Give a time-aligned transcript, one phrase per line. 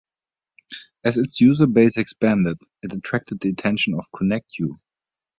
[1.05, 4.79] As its user-base expanded, it attracted the attention of ConnectU.